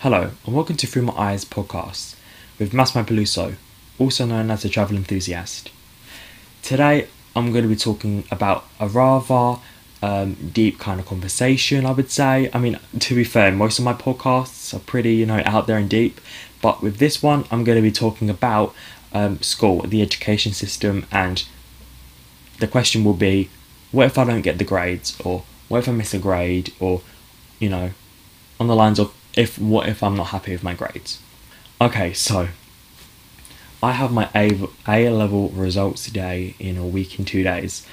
[0.00, 2.16] Hello, and welcome to Through My Eyes podcast
[2.58, 3.56] with Massimo Peluso,
[3.98, 5.70] also known as a travel enthusiast.
[6.62, 7.06] Today,
[7.36, 9.60] I'm going to be talking about a rather
[10.00, 12.48] um, deep kind of conversation, I would say.
[12.54, 15.76] I mean, to be fair, most of my podcasts are pretty, you know, out there
[15.76, 16.18] and deep,
[16.62, 18.74] but with this one, I'm going to be talking about
[19.12, 21.44] um, school, the education system, and
[22.58, 23.50] the question will be
[23.92, 27.02] what if I don't get the grades, or what if I miss a grade, or,
[27.58, 27.90] you know,
[28.58, 31.18] on the lines of if what if I'm not happy with my grades.
[31.80, 32.48] Okay, so
[33.82, 37.86] I have my A, A level results today in a week and two days.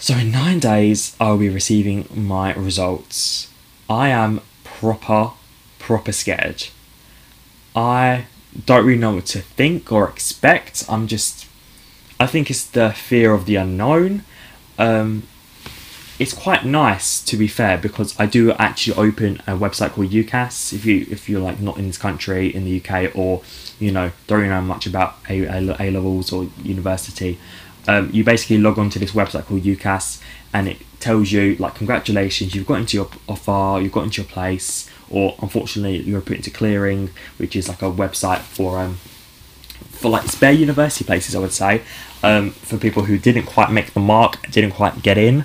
[0.00, 3.52] So in nine days, I'll be receiving my results.
[3.88, 5.30] I am proper,
[5.78, 6.66] proper scared.
[7.76, 8.26] I
[8.66, 10.84] don't really know what to think or expect.
[10.88, 11.46] I'm just,
[12.18, 14.24] I think it's the fear of the unknown.
[14.76, 15.22] Um,
[16.24, 20.72] it's quite nice to be fair because I do actually open a website called UCAS
[20.72, 23.42] if you if you're like not in this country in the UK or
[23.78, 27.38] you know don't really know much about A, a, a levels or university.
[27.86, 30.22] Um, you basically log on to this website called UCAS
[30.54, 34.30] and it tells you like congratulations you've got into your offer you've got into your
[34.30, 38.94] place or unfortunately you're put into clearing which is like a website for um
[39.90, 41.82] for like spare university places I would say
[42.22, 45.44] um, for people who didn't quite make the mark didn't quite get in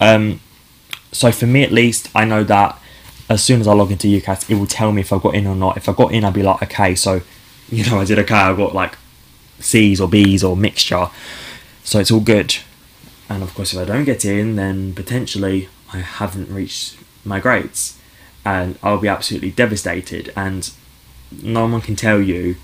[0.00, 0.40] um,
[1.12, 2.80] so for me at least, I know that
[3.28, 5.46] as soon as I log into UCAS, it will tell me if I got in
[5.46, 5.76] or not.
[5.76, 7.22] If I got in, I'd be like, okay, so
[7.68, 8.34] you know, I did okay.
[8.34, 8.96] I got like
[9.58, 11.08] C's or B's or mixture,
[11.82, 12.56] so it's all good.
[13.28, 17.98] And of course, if I don't get in, then potentially I haven't reached my grades,
[18.44, 20.32] and I'll be absolutely devastated.
[20.36, 20.70] And
[21.42, 22.56] no one can tell you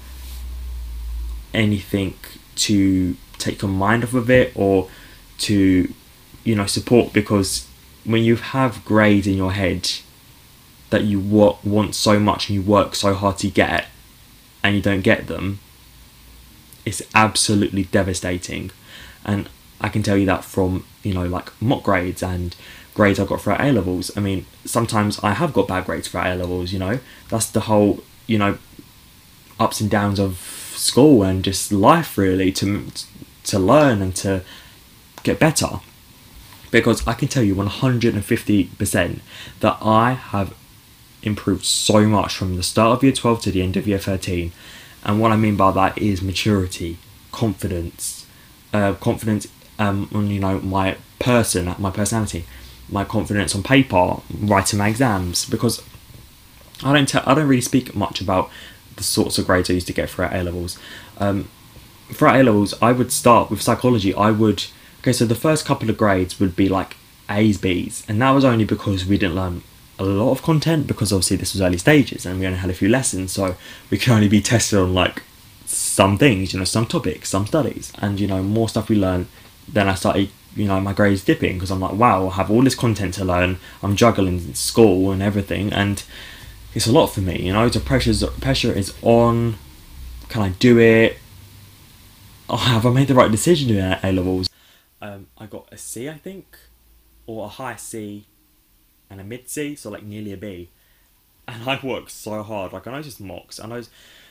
[1.53, 2.15] anything
[2.55, 4.89] to take your mind off of it or
[5.39, 5.93] to
[6.45, 7.69] you know support because
[8.05, 9.91] when you have grades in your head
[10.91, 13.87] that you want so much and you work so hard to get
[14.63, 15.59] and you don't get them
[16.85, 18.71] it's absolutely devastating.
[19.25, 19.49] And
[19.81, 22.55] i can tell you that from you know like mock grades and
[22.95, 24.11] grades i got for a levels.
[24.17, 26.99] I mean sometimes i have got bad grades for a levels you know.
[27.29, 28.59] That's the whole you know
[29.59, 30.39] ups and downs of
[30.77, 32.87] school and just life really to
[33.45, 34.43] to learn and to
[35.23, 35.81] get better
[36.73, 39.21] because I can tell you 150%
[39.61, 40.55] that I have
[41.23, 44.51] improved so much from the start of year 12 to the end of year 13.
[45.05, 46.99] And what I mean by that is maturity,
[47.31, 48.27] confidence,
[48.73, 49.47] uh, confidence
[49.79, 52.45] um, on you know my person, my personality,
[52.89, 55.45] my confidence on paper, writing my exams.
[55.45, 55.83] Because
[56.83, 58.51] I don't tell, I don't really speak much about
[58.97, 60.79] the sorts of grades I used to get for A levels.
[61.19, 61.49] Um,
[62.13, 64.15] for A levels, I would start with psychology.
[64.15, 64.65] I would
[65.03, 66.97] Okay, so the first couple of grades would be like
[67.29, 69.63] A's, B's, and that was only because we didn't learn
[69.99, 72.75] a lot of content because obviously this was early stages and we only had a
[72.75, 73.57] few lessons, so
[73.91, 75.25] we could only be tested on like
[75.67, 79.27] some things, you know, some topics, some studies, and you know, more stuff we learn.
[79.67, 82.63] Then I started, you know, my grades dipping because I'm like, wow, I have all
[82.63, 83.59] this content to learn.
[83.83, 86.01] I'm juggling school and everything, and
[86.75, 87.43] it's a lot for me.
[87.43, 89.57] You know, the pressure pressure is on.
[90.29, 91.19] Can I do it?
[92.49, 94.49] Oh, have I made the right decision doing A levels?
[95.03, 96.57] Um, I got a C, I think,
[97.27, 98.27] or a high C
[99.11, 100.71] and a mid C, so like nearly a B.
[101.47, 102.73] And I worked so hard.
[102.73, 103.59] Like I know just mocks.
[103.59, 103.85] And I know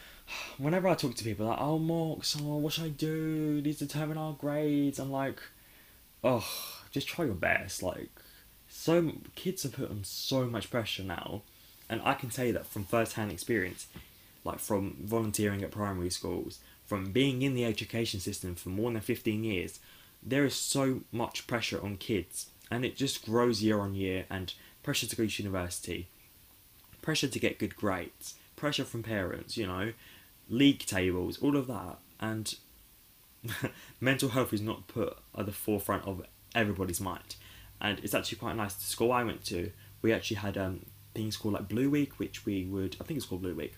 [0.58, 3.62] whenever I talk to people like, oh mocks, oh what should I do?
[3.62, 4.98] These determine our grades.
[4.98, 5.42] I'm like,
[6.24, 6.48] oh,
[6.90, 7.84] just try your best.
[7.84, 8.10] Like
[8.70, 11.42] so kids are put on so much pressure now.
[11.90, 13.88] And I can tell you that from first hand experience,
[14.46, 19.02] like from volunteering at primary schools, from being in the education system for more than
[19.02, 19.81] 15 years,
[20.24, 24.54] there is so much pressure on kids and it just grows year on year and
[24.84, 26.08] pressure to go to university
[27.02, 29.94] pressure to get good grades pressure from parents you know
[30.50, 32.56] league tables all of that and
[34.00, 36.22] mental health is not put at the forefront of
[36.54, 37.36] everybody's mind.
[37.80, 39.72] And it's actually quite nice the school i went to
[40.04, 43.25] we actually had um, things called like blue week which we would i think it's
[43.25, 43.75] called blue week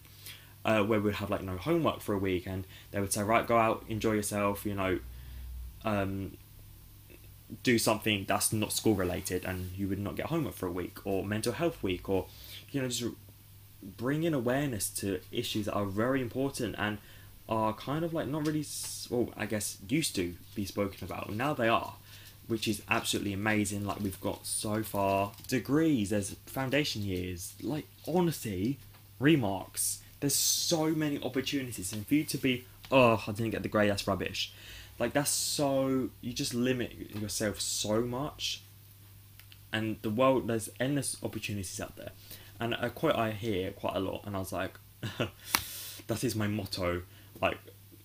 [0.65, 3.47] uh, where we'd have like no homework for a week and they would say right
[3.47, 4.99] go out enjoy yourself you know
[5.85, 6.37] um,
[7.61, 10.97] do something that's not school related and you would not get homework for a week
[11.05, 12.25] or mental health week or
[12.71, 13.03] you know just
[13.97, 16.97] bring in awareness to issues that are very important and
[17.49, 18.65] are kind of like not really
[19.09, 21.31] well i guess used to be spoken about.
[21.31, 21.95] Now they are
[22.47, 23.85] which is absolutely amazing.
[23.85, 27.53] Like we've got so far degrees there's foundation years.
[27.61, 28.79] Like honestly
[29.19, 30.01] remarks.
[30.19, 33.89] There's so many opportunities and for you to be oh i didn't get the grade
[33.89, 34.53] that's rubbish
[34.99, 38.61] like that's so you just limit yourself so much,
[39.71, 42.11] and the world there's endless opportunities out there,
[42.59, 44.77] and a quote I hear quite a lot, and I was like,
[46.07, 47.03] that is my motto,
[47.41, 47.57] like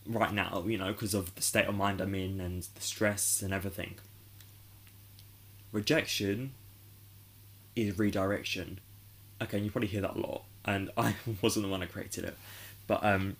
[0.06, 3.42] right now, you know, because of the state of mind I'm in and the stress
[3.42, 3.96] and everything.
[5.70, 6.52] Rejection
[7.76, 8.80] is redirection.
[9.40, 12.36] Okay, you probably hear that a lot, and I wasn't the one that created it,
[12.86, 13.36] but um,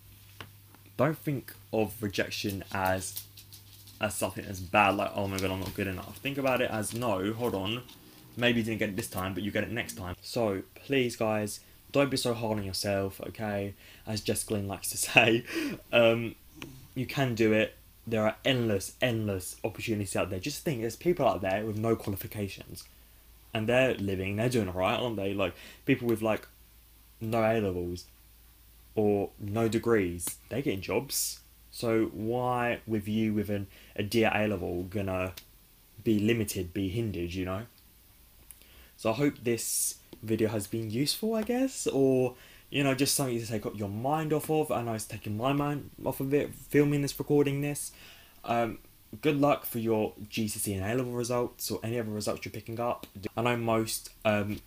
[0.97, 3.23] don't think of rejection as
[4.01, 6.17] as something that's bad, like oh my god, I'm not good enough.
[6.17, 7.83] Think about it as no, hold on,
[8.37, 10.15] maybe you didn't get it this time, but you get it next time.
[10.21, 11.59] So please, guys,
[11.91, 13.73] don't be so hard on yourself, okay?
[14.07, 15.43] As Jess Glynne likes to say,
[15.91, 16.35] um,
[16.95, 17.75] you can do it.
[18.07, 20.39] There are endless, endless opportunities out there.
[20.39, 22.83] Just think, there's people out there with no qualifications,
[23.53, 25.33] and they're living, they're doing alright, aren't they?
[25.33, 25.53] Like
[25.85, 26.47] people with like
[27.21, 28.05] no A levels
[28.95, 31.39] or no degrees, they're getting jobs.
[31.71, 35.33] So why, with you with an a dear A level, gonna
[36.03, 37.33] be limited, be hindered?
[37.33, 37.61] You know.
[38.97, 42.35] So I hope this video has been useful, I guess, or
[42.69, 44.71] you know, just something to take up your mind off of.
[44.71, 47.91] I know it's taking my mind off of it, filming this, recording this.
[48.43, 48.77] Um,
[49.21, 52.79] good luck for your GCSE and A level results or any other results you're picking
[52.79, 53.07] up.
[53.35, 54.59] I know most um,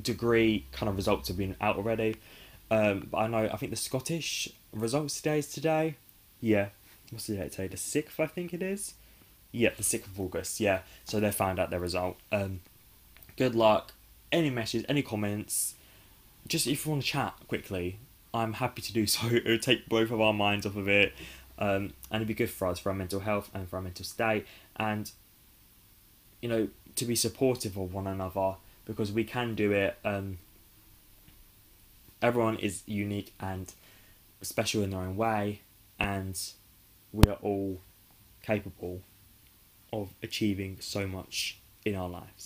[0.00, 2.16] degree kind of results have been out already,
[2.70, 5.96] um, but I know I think the Scottish results today is today.
[6.42, 6.68] Yeah,
[7.10, 7.68] what's the date today?
[7.68, 8.94] The sixth, I think it is.
[9.52, 10.60] Yeah, the sixth of August.
[10.60, 12.16] Yeah, so they found out their result.
[12.30, 12.60] Um,
[13.36, 13.92] good luck.
[14.32, 15.74] Any messages, any comments,
[16.48, 17.98] just if you want to chat quickly,
[18.34, 19.28] I'm happy to do so.
[19.28, 21.12] It would take both of our minds off of it,
[21.58, 24.04] um, and it'd be good for us for our mental health and for our mental
[24.04, 24.46] state,
[24.76, 25.10] and
[26.40, 29.96] you know to be supportive of one another because we can do it.
[30.04, 30.38] Um,
[32.20, 33.72] everyone is unique and
[34.40, 35.60] special in their own way,
[36.02, 36.36] and
[37.12, 37.80] we are all
[38.42, 39.02] capable
[39.92, 42.40] of achieving so much in our lives.